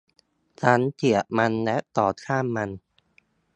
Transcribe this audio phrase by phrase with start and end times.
[0.61, 2.69] ฉันเกลียดมันและต่อต้านมัน